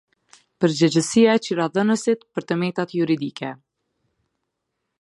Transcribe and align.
Përgjegjësia 0.63 1.35
e 1.39 1.41
qiradhënësit 1.47 2.25
për 2.37 2.47
të 2.51 2.57
metat 2.63 2.95
juridike. 3.01 3.51